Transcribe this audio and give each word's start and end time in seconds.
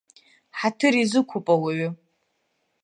Ҳаҭыр 0.59 0.93
изиқәуп 1.01 1.45
ауаҩы! 1.53 1.89